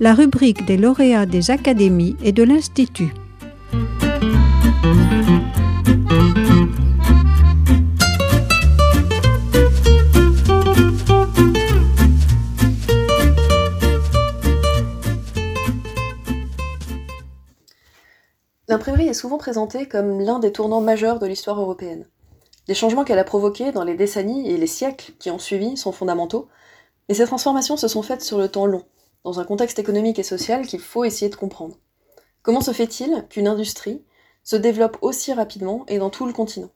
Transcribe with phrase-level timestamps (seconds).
[0.00, 3.14] la rubrique des lauréats des académies et de l'Institut.
[18.68, 22.04] L'imprimerie est souvent présentée comme l'un des tournants majeurs de l'histoire européenne.
[22.68, 25.92] Les changements qu'elle a provoqués dans les décennies et les siècles qui ont suivi sont
[25.92, 26.48] fondamentaux,
[27.08, 28.82] mais ces transformations se sont faites sur le temps long,
[29.26, 31.74] dans un contexte économique et social qu'il faut essayer de comprendre.
[32.42, 34.04] Comment se fait-il qu'une industrie
[34.44, 36.70] se développe aussi rapidement et dans tout le continent?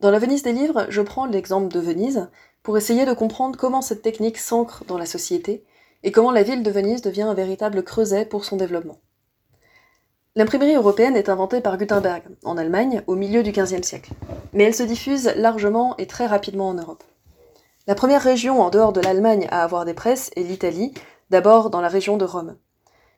[0.00, 2.28] Dans la Venise des livres, je prends l'exemple de Venise
[2.62, 5.64] pour essayer de comprendre comment cette technique s'ancre dans la société
[6.02, 8.98] et comment la ville de Venise devient un véritable creuset pour son développement.
[10.36, 14.12] L'imprimerie européenne est inventée par Gutenberg, en Allemagne, au milieu du XVe siècle,
[14.52, 17.04] mais elle se diffuse largement et très rapidement en Europe.
[17.86, 20.92] La première région en dehors de l'Allemagne à avoir des presses est l'Italie,
[21.30, 22.56] d'abord dans la région de Rome.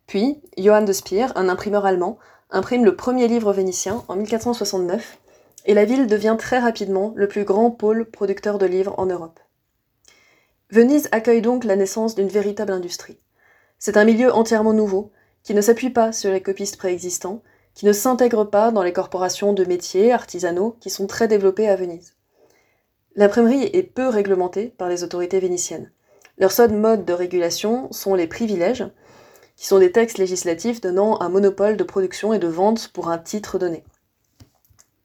[0.06, 2.18] Puis, Johann de Spier, un imprimeur allemand,
[2.50, 5.18] imprime le premier livre vénitien en 1469,
[5.66, 9.40] et la ville devient très rapidement le plus grand pôle producteur de livres en Europe.
[10.70, 13.18] Venise accueille donc la naissance d'une véritable industrie.
[13.78, 15.10] C'est un milieu entièrement nouveau,
[15.42, 17.42] qui ne s'appuie pas sur les copistes préexistants,
[17.74, 21.76] qui ne s'intègre pas dans les corporations de métiers artisanaux qui sont très développées à
[21.76, 22.14] Venise.
[23.16, 25.90] L'imprimerie est peu réglementée par les autorités vénitiennes.
[26.40, 28.86] Leur seul mode de régulation sont les privilèges,
[29.56, 33.18] qui sont des textes législatifs donnant un monopole de production et de vente pour un
[33.18, 33.84] titre donné.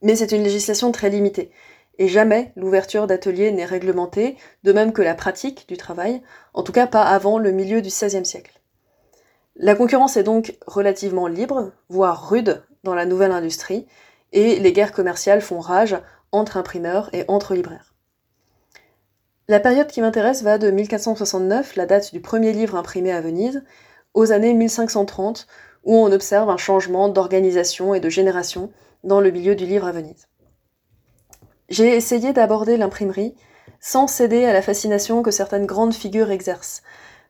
[0.02, 1.52] Mais c'est une législation très limitée,
[2.00, 6.22] et jamais l'ouverture d'ateliers n'est réglementée, de même que la pratique du travail,
[6.54, 8.62] en tout cas pas avant le milieu du XVIe siècle.
[9.58, 13.88] La concurrence est donc relativement libre, voire rude, dans la nouvelle industrie,
[14.32, 15.98] et les guerres commerciales font rage
[16.32, 17.95] entre imprimeurs et entre libraires.
[19.48, 23.64] La période qui m'intéresse va de 1469, la date du premier livre imprimé à Venise,
[24.14, 25.48] aux années 1530,
[25.84, 28.72] où on observe un changement d'organisation et de génération
[29.04, 30.28] dans le milieu du livre à Venise.
[31.70, 33.36] J'ai essayé d'aborder l'imprimerie
[33.80, 36.82] sans céder à la fascination que certaines grandes figures exercent,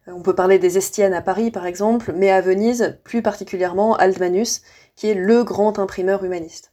[0.07, 4.61] on peut parler des Estiennes à Paris par exemple, mais à Venise, plus particulièrement Aldmanus,
[4.95, 6.71] qui est le grand imprimeur humaniste.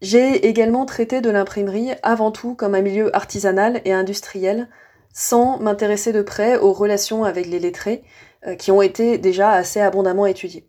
[0.00, 4.68] J'ai également traité de l'imprimerie avant tout comme un milieu artisanal et industriel,
[5.12, 8.04] sans m'intéresser de près aux relations avec les lettrés,
[8.46, 10.68] euh, qui ont été déjà assez abondamment étudiées.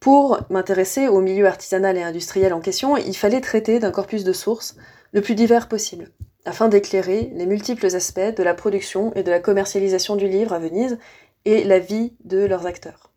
[0.00, 4.32] Pour m'intéresser au milieu artisanal et industriel en question, il fallait traiter d'un corpus de
[4.32, 4.76] sources
[5.12, 6.10] le plus divers possible
[6.44, 10.60] afin d'éclairer les multiples aspects de la production et de la commercialisation du livre à
[10.60, 10.98] Venise
[11.44, 13.10] et la vie de leurs acteurs.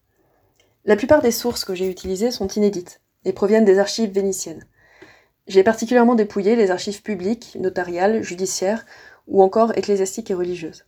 [0.85, 4.65] La plupart des sources que j'ai utilisées sont inédites et proviennent des archives vénitiennes.
[5.47, 8.85] J'ai particulièrement dépouillé les archives publiques, notariales, judiciaires
[9.27, 10.85] ou encore ecclésiastiques et religieuses.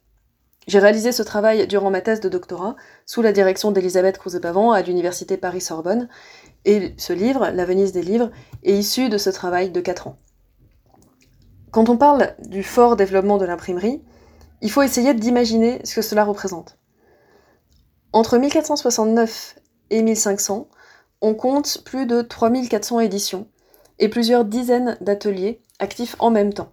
[0.67, 2.75] J'ai réalisé ce travail durant ma thèse de doctorat
[3.07, 6.07] sous la direction d'Elisabeth Crouzet-Pavant à l'université Paris-Sorbonne,
[6.65, 8.29] et ce livre, La Venise des livres,
[8.63, 10.19] est issu de ce travail de 4 ans.
[11.71, 14.03] Quand on parle du fort développement de l'imprimerie,
[14.61, 16.77] il faut essayer d'imaginer ce que cela représente.
[18.13, 19.55] Entre 1469
[19.89, 20.67] et 1500,
[21.21, 23.47] on compte plus de 3400 éditions
[23.99, 26.71] et plusieurs dizaines d'ateliers actifs en même temps.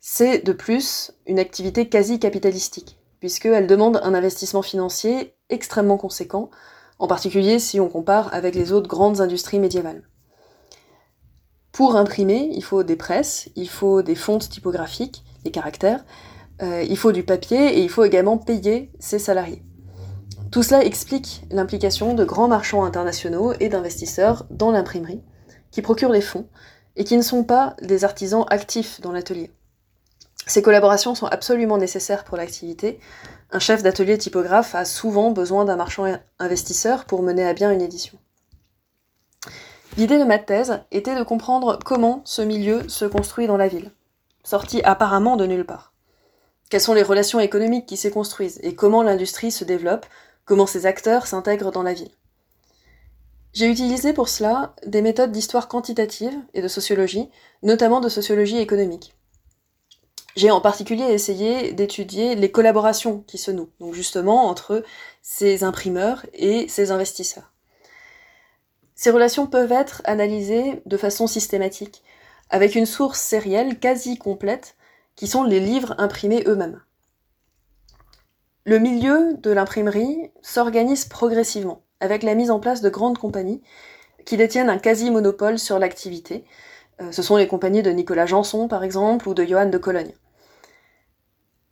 [0.00, 6.50] C'est de plus une activité quasi capitalistique, puisqu'elle demande un investissement financier extrêmement conséquent,
[6.98, 10.02] en particulier si on compare avec les autres grandes industries médiévales.
[11.70, 16.04] Pour imprimer, il faut des presses, il faut des fontes typographiques, des caractères,
[16.60, 19.62] euh, il faut du papier et il faut également payer ses salariés.
[20.52, 25.22] Tout cela explique l'implication de grands marchands internationaux et d'investisseurs dans l'imprimerie,
[25.70, 26.46] qui procurent les fonds
[26.94, 29.50] et qui ne sont pas des artisans actifs dans l'atelier.
[30.46, 33.00] Ces collaborations sont absolument nécessaires pour l'activité.
[33.50, 36.04] Un chef d'atelier typographe a souvent besoin d'un marchand
[36.38, 38.18] investisseur pour mener à bien une édition.
[39.96, 43.90] L'idée de ma thèse était de comprendre comment ce milieu se construit dans la ville,
[44.44, 45.94] sorti apparemment de nulle part.
[46.68, 50.04] Quelles sont les relations économiques qui s'y construisent et comment l'industrie se développe,
[50.44, 52.10] comment ses acteurs s'intègrent dans la ville.
[53.52, 57.28] J'ai utilisé pour cela des méthodes d'histoire quantitative et de sociologie,
[57.62, 59.14] notamment de sociologie économique.
[60.34, 64.82] J'ai en particulier essayé d'étudier les collaborations qui se nouent, donc justement entre
[65.20, 67.52] ces imprimeurs et ces investisseurs.
[68.94, 72.02] Ces relations peuvent être analysées de façon systématique,
[72.48, 74.76] avec une source sérielle quasi complète,
[75.16, 76.80] qui sont les livres imprimés eux-mêmes.
[78.64, 83.60] Le milieu de l'imprimerie s'organise progressivement, avec la mise en place de grandes compagnies
[84.24, 86.44] qui détiennent un quasi-monopole sur l'activité.
[87.00, 90.14] Euh, ce sont les compagnies de Nicolas Janson, par exemple, ou de Johann de Cologne.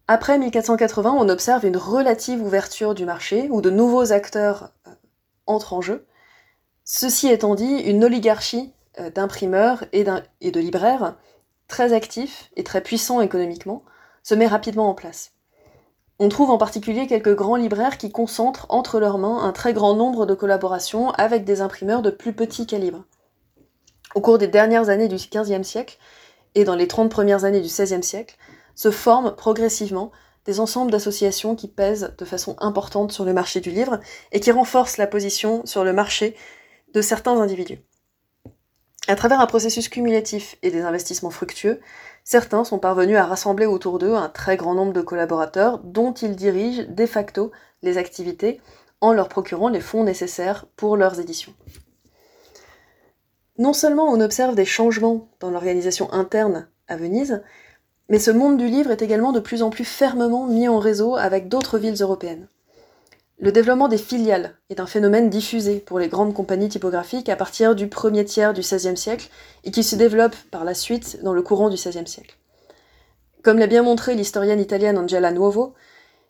[0.08, 4.90] Après 1480, on observe une relative ouverture du marché, où de nouveaux acteurs euh,
[5.46, 6.08] entrent en jeu.
[6.84, 10.04] Ceci étant dit, une oligarchie euh, d'imprimeurs et,
[10.40, 11.16] et de libraires,
[11.68, 13.84] très actifs et très puissants économiquement,
[14.24, 15.34] se met rapidement en place.
[16.22, 19.94] On trouve en particulier quelques grands libraires qui concentrent entre leurs mains un très grand
[19.94, 23.06] nombre de collaborations avec des imprimeurs de plus petit calibre.
[24.14, 25.96] Au cours des dernières années du XVe siècle
[26.54, 28.36] et dans les 30 premières années du XVIe siècle,
[28.74, 30.12] se forment progressivement
[30.44, 33.98] des ensembles d'associations qui pèsent de façon importante sur le marché du livre
[34.32, 36.36] et qui renforcent la position sur le marché
[36.92, 37.78] de certains individus.
[39.08, 41.80] À travers un processus cumulatif et des investissements fructueux,
[42.24, 46.36] certains sont parvenus à rassembler autour d'eux un très grand nombre de collaborateurs dont ils
[46.36, 47.50] dirigent de facto
[47.82, 48.60] les activités
[49.00, 51.54] en leur procurant les fonds nécessaires pour leurs éditions.
[53.58, 57.42] Non seulement on observe des changements dans l'organisation interne à Venise,
[58.08, 61.16] mais ce monde du livre est également de plus en plus fermement mis en réseau
[61.16, 62.48] avec d'autres villes européennes.
[63.42, 67.74] Le développement des filiales est un phénomène diffusé pour les grandes compagnies typographiques à partir
[67.74, 69.30] du premier tiers du XVIe siècle
[69.64, 72.36] et qui se développe par la suite dans le courant du XVIe siècle.
[73.42, 75.72] Comme l'a bien montré l'historienne italienne Angela Nuovo,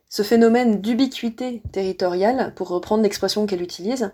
[0.07, 4.11] ce phénomène d'ubiquité territoriale, pour reprendre l'expression qu'elle utilise,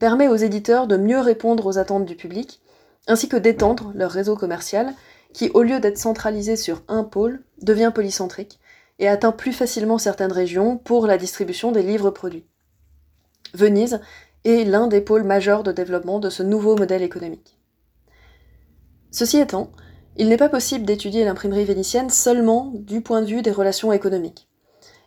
[0.00, 2.60] permet aux éditeurs de mieux répondre aux attentes du public,
[3.06, 4.94] ainsi que d'étendre leur réseau commercial,
[5.32, 8.58] qui, au lieu d'être centralisé sur un pôle, devient polycentrique,
[9.02, 12.46] et atteint plus facilement certaines régions pour la distribution des livres produits.
[13.52, 14.00] Venise
[14.44, 17.58] est l'un des pôles majeurs de développement de ce nouveau modèle économique.
[19.10, 19.72] Ceci étant,
[20.16, 24.48] il n'est pas possible d'étudier l'imprimerie vénitienne seulement du point de vue des relations économiques.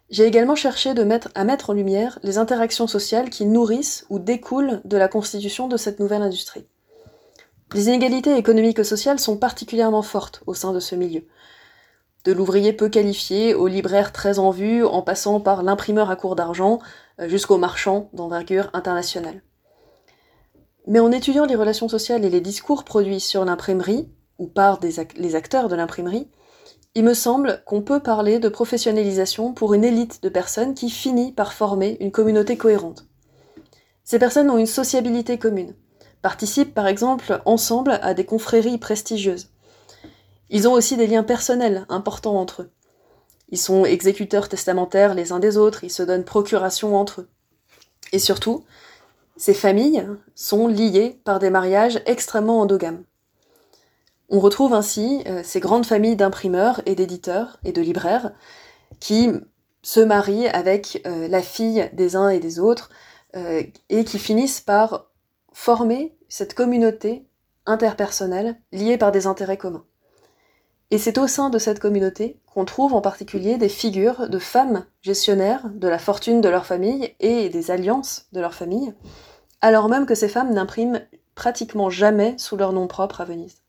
[0.10, 0.94] J'ai également cherché
[1.34, 5.78] à mettre en lumière les interactions sociales qui nourrissent ou découlent de la constitution de
[5.78, 6.68] cette nouvelle industrie.
[7.74, 11.26] Les inégalités économiques et sociales sont particulièrement fortes au sein de ce milieu,
[12.26, 16.36] de l'ouvrier peu qualifié au libraire très en vue, en passant par l'imprimeur à court
[16.36, 16.80] d'argent,
[17.22, 19.42] euh, jusqu'au marchand d'envergure internationale.
[20.88, 25.36] Mais en étudiant les relations sociales et les discours produits sur l'imprimerie, ou par les
[25.36, 26.28] acteurs de l'imprimerie,
[26.94, 31.32] il me semble qu'on peut parler de professionnalisation pour une élite de personnes qui finit
[31.32, 33.06] par former une communauté cohérente.
[34.04, 35.76] Ces personnes ont une sociabilité commune,
[36.22, 39.50] participent par exemple ensemble à des confréries prestigieuses,
[40.50, 42.72] ils ont aussi des liens personnels importants entre eux.
[43.50, 47.30] Ils sont exécuteurs testamentaires les uns des autres, ils se donnent procuration entre eux.
[48.12, 48.64] Et surtout,
[49.38, 53.04] ces familles sont liées par des mariages extrêmement endogames.
[54.30, 58.32] On retrouve ainsi euh, ces grandes familles d'imprimeurs et d'éditeurs et de libraires
[59.00, 59.30] qui
[59.84, 62.90] se marient avec euh, la fille des uns et des autres
[63.36, 65.12] euh, et qui finissent par
[65.54, 67.28] former cette communauté
[67.66, 69.86] interpersonnelle liée par des intérêts communs.
[70.92, 74.86] Et c'est au sein de cette communauté qu'on trouve en particulier des figures de femmes
[75.02, 78.94] gestionnaires de la fortune de leur famille et des alliances de leur famille,
[79.62, 81.02] alors même que ces femmes n'impriment
[81.34, 83.62] pratiquement jamais sous leur nom propre à Venise.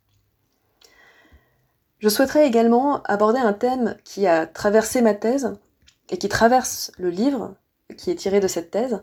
[1.98, 5.54] Je souhaiterais également aborder un thème qui a traversé ma thèse
[6.10, 7.54] et qui traverse le livre
[7.96, 9.02] qui est tiré de cette thèse,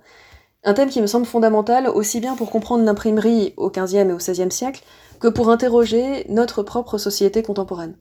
[0.64, 4.18] un thème qui me semble fondamental aussi bien pour comprendre l'imprimerie au XVe et au
[4.18, 4.84] XVIe siècle
[5.20, 7.96] que pour interroger notre propre société contemporaine.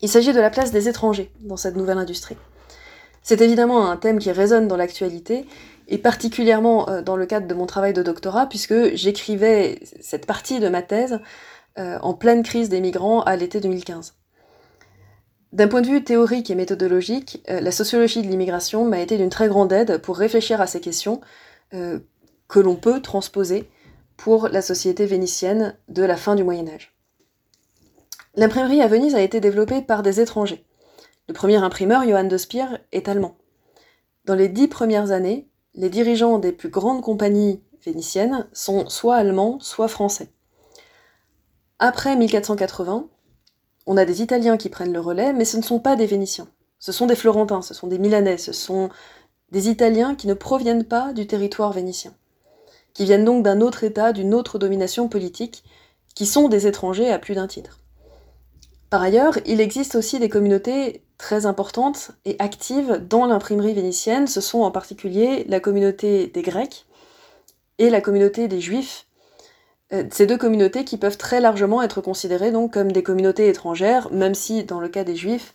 [0.00, 2.36] Il s'agit de la place des étrangers dans cette nouvelle industrie.
[3.22, 5.46] C'est évidemment un thème qui résonne dans l'actualité,
[5.88, 10.60] et particulièrement euh, dans le cadre de mon travail de doctorat, puisque j'écrivais cette partie
[10.60, 11.20] de ma thèse
[11.78, 14.14] euh, en pleine crise des migrants à l'été 2015.
[15.52, 19.30] D'un point de vue théorique et méthodologique, euh, la sociologie de l'immigration m'a été d'une
[19.30, 21.20] très grande aide pour réfléchir à ces questions
[22.48, 23.68] que l'on peut transposer
[24.16, 26.94] pour la société vénitienne de la fin du Moyen Âge.
[28.36, 30.64] L'imprimerie à Venise a été développée par des étrangers.
[31.28, 33.36] Le premier imprimeur, Johann de Spier, est allemand.
[34.24, 39.58] Dans les dix premières années, les dirigeants des plus grandes compagnies vénitiennes sont soit allemands,
[39.60, 40.28] soit français.
[41.78, 43.08] Après 1480,
[43.86, 46.48] on a des Italiens qui prennent le relais, mais ce ne sont pas des Vénitiens.
[46.78, 48.90] Ce sont des Florentins, ce sont des Milanais, ce sont
[49.54, 52.14] des Italiens qui ne proviennent pas du territoire vénitien
[52.94, 55.64] qui viennent donc d'un autre État, d'une autre domination politique,
[56.14, 57.80] qui sont des étrangers à plus d'un titre.
[58.88, 64.28] Par ailleurs, il existe aussi des communautés très importantes et actives dans l'imprimerie vénitienne.
[64.28, 66.86] Ce sont en particulier la communauté des Grecs
[67.78, 69.06] et la communauté des Juifs.
[69.92, 74.12] Euh, ces deux communautés qui peuvent très largement être considérées donc comme des communautés étrangères,
[74.12, 75.54] même si dans le cas des Juifs,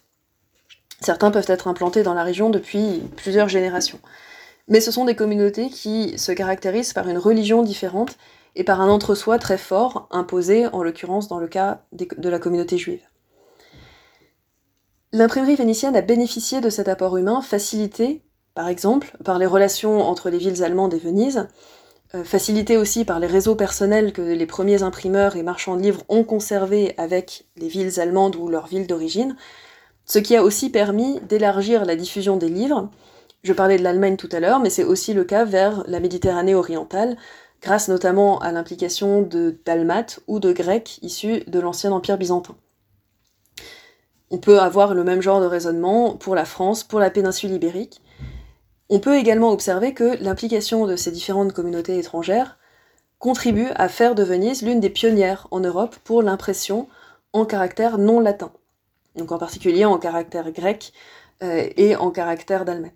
[1.02, 4.00] certains peuvent être implantés dans la région depuis plusieurs générations.
[4.68, 8.18] Mais ce sont des communautés qui se caractérisent par une religion différente
[8.56, 12.78] et par un entre-soi très fort, imposé en l'occurrence dans le cas de la communauté
[12.78, 13.02] juive.
[15.12, 18.22] L'imprimerie vénitienne a bénéficié de cet apport humain facilité,
[18.54, 21.48] par exemple, par les relations entre les villes allemandes et Venise,
[22.14, 26.04] euh, facilité aussi par les réseaux personnels que les premiers imprimeurs et marchands de livres
[26.10, 29.36] ont conservés avec les villes allemandes ou leurs villes d'origine,
[30.10, 32.90] ce qui a aussi permis d'élargir la diffusion des livres.
[33.44, 36.56] Je parlais de l'Allemagne tout à l'heure, mais c'est aussi le cas vers la Méditerranée
[36.56, 37.16] orientale,
[37.62, 42.56] grâce notamment à l'implication de dalmates ou de grecs issus de l'ancien empire byzantin.
[44.32, 48.02] On peut avoir le même genre de raisonnement pour la France, pour la péninsule ibérique.
[48.90, 52.58] On peut également observer que l'implication de ces différentes communautés étrangères
[53.20, 56.88] contribue à faire de Venise l'une des pionnières en Europe pour l'impression
[57.32, 58.52] en caractère non latin,
[59.16, 60.94] donc en particulier en caractère grec
[61.44, 62.94] euh, et en caractère dalmate.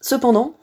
[0.00, 0.54] Cependant,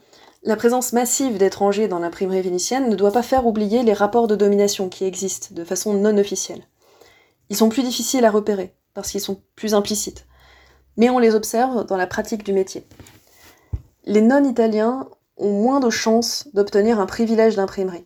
[0.43, 4.35] la présence massive d'étrangers dans l'imprimerie vénitienne ne doit pas faire oublier les rapports de
[4.35, 6.63] domination qui existent de façon non officielle.
[7.49, 10.27] Ils sont plus difficiles à repérer, parce qu'ils sont plus implicites.
[10.97, 12.85] Mais on les observe dans la pratique du métier.
[14.05, 18.05] Les non-italiens ont moins de chances d'obtenir un privilège d'imprimerie.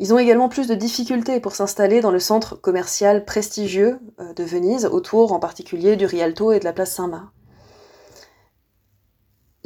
[0.00, 4.42] Ils ont également plus de difficultés pour s'installer dans le centre commercial prestigieux euh, de
[4.42, 7.28] Venise, autour en particulier du Rialto et de la place Saint-Marc.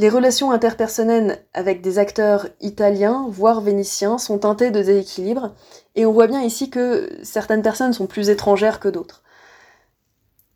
[0.01, 5.55] Les relations interpersonnelles avec des acteurs italiens, voire vénitiens, sont teintées de déséquilibre,
[5.97, 9.25] et on voit bien ici que certaines personnes sont plus étrangères que d'autres.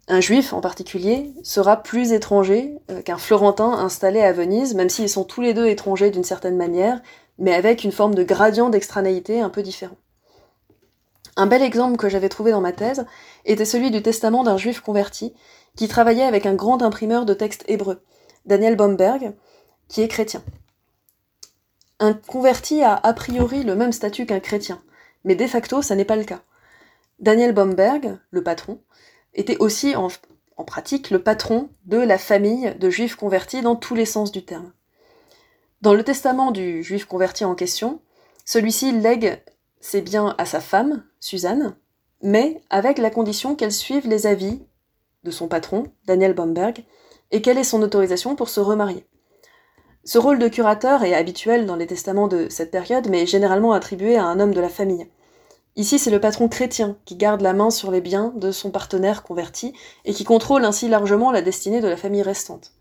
[0.07, 5.09] Un juif en particulier sera plus étranger euh, qu'un florentin installé à Venise, même s'ils
[5.09, 7.00] sont tous les deux étrangers d'une certaine manière,
[7.43, 9.97] mais avec une forme de gradient d'extranéité un peu différent.
[11.37, 13.05] Un bel exemple que j'avais trouvé dans ma thèse
[13.45, 15.35] était celui du testament d'un juif converti
[15.77, 18.01] qui travaillait avec un grand imprimeur de textes hébreux,
[18.47, 19.35] Daniel Bomberg,
[19.89, 20.45] qui est chrétien.
[21.99, 24.81] Un converti a a priori le même statut qu'un chrétien,
[25.25, 26.43] mais de facto ça n'est pas le cas.
[27.19, 28.81] Daniel Bomberg, le patron,
[29.35, 30.09] était aussi en,
[30.65, 34.73] pratique le patron de la famille de juifs convertis dans tous les sens du terme.
[35.83, 38.01] Dans le testament du juif converti en question,
[38.45, 39.43] celui-ci lègue
[39.81, 41.75] ses biens à sa femme, Suzanne,
[42.23, 44.62] mais avec la condition qu'elle suive les avis
[45.25, 46.85] de son patron, Daniel Bomberg,
[47.33, 49.05] et qu'elle ait son autorisation pour se remarier.
[50.05, 54.17] Ce rôle de curateur est habituel dans les testaments de cette période, mais généralement attribué
[54.17, 55.09] à un homme de la famille.
[55.75, 59.25] Ici, c'est le patron chrétien qui garde la main sur les biens de son partenaire
[59.25, 59.73] converti
[60.05, 62.73] et qui contrôle ainsi largement la destinée de la famille restante.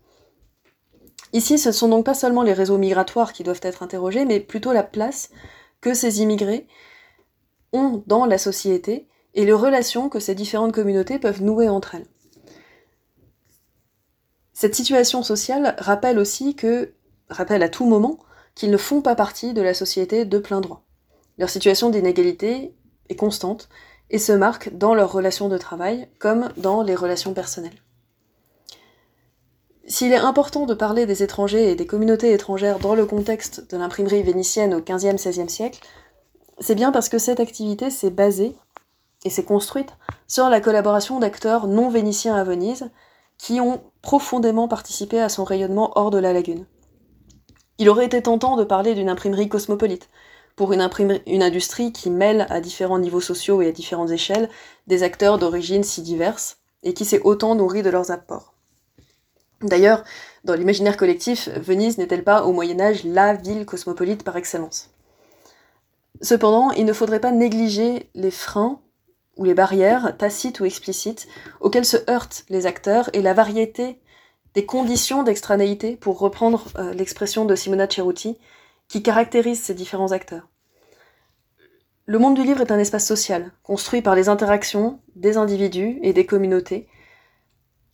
[1.32, 4.40] Ici, ce ne sont donc pas seulement les réseaux migratoires qui doivent être interrogés, mais
[4.40, 5.30] plutôt la place
[5.80, 6.66] que ces immigrés
[7.72, 12.06] ont dans la société et les relations que ces différentes communautés peuvent nouer entre elles.
[14.52, 16.92] Cette situation sociale rappelle aussi que,
[17.30, 18.18] rappelle à tout moment,
[18.54, 20.84] qu'ils ne font pas partie de la société de plein droit.
[21.38, 22.74] Leur situation d'inégalité
[23.08, 23.70] est constante
[24.10, 27.82] et se marque dans leurs relations de travail comme dans les relations personnelles.
[29.86, 33.76] S'il est important de parler des étrangers et des communautés étrangères dans le contexte de
[33.76, 35.80] l'imprimerie vénitienne au XVe-XVIe siècle,
[36.60, 38.54] c'est bien parce que cette activité s'est basée
[39.24, 39.90] et s'est construite
[40.28, 42.90] sur la collaboration d'acteurs non vénitiens à Venise
[43.38, 46.66] qui ont profondément participé à son rayonnement hors de la lagune.
[47.78, 50.08] Il aurait été tentant de parler d'une imprimerie cosmopolite,
[50.56, 50.82] pour une,
[51.42, 54.48] industrie qui mêle à différents niveaux sociaux et à différentes échelles
[54.86, 58.51] des acteurs d'origine si diverses et qui s'est autant nourri de leurs apports.
[59.62, 60.04] D'ailleurs,
[60.44, 64.90] dans l'imaginaire collectif, Venise n'est-elle pas au Moyen Âge la ville cosmopolite par excellence?
[66.20, 68.80] Cependant, il ne faudrait pas négliger les freins
[69.36, 71.26] ou les barrières, tacites ou explicites,
[71.60, 73.98] auxquelles se heurtent les acteurs et la variété
[74.54, 78.36] des conditions d'extranéité, pour reprendre euh, l'expression de Simona Ceruti,
[78.88, 80.48] qui caractérise ces différents acteurs.
[82.04, 86.12] Le monde du livre est un espace social, construit par les interactions des individus et
[86.12, 86.86] des communautés,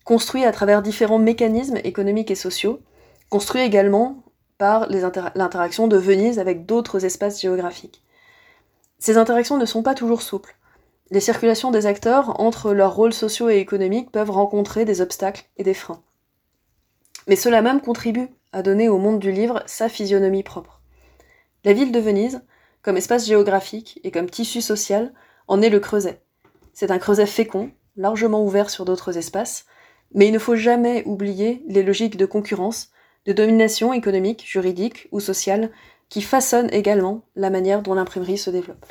[0.09, 2.81] construit à travers différents mécanismes économiques et sociaux,
[3.29, 4.23] construit également
[4.57, 8.03] par l'interaction de Venise avec d'autres espaces géographiques.
[8.99, 10.57] Ces interactions ne sont pas toujours souples.
[11.11, 15.63] Les circulations des acteurs entre leurs rôles sociaux et économiques peuvent rencontrer des obstacles et
[15.63, 16.03] des freins.
[17.27, 20.81] Mais cela même contribue à donner au monde du livre sa physionomie propre.
[21.65, 22.41] La ville de Venise,
[22.81, 25.13] comme espace géographique et comme tissu social,
[25.49, 26.23] en est le creuset.
[26.73, 29.67] C'est un creuset fécond, largement ouvert sur d'autres espaces,
[30.15, 32.91] mais il ne faut jamais oublier les logiques de concurrence,
[33.27, 35.71] de domination économique, juridique ou sociale
[36.09, 38.87] qui façonnent également la manière dont l'imprimerie se développe.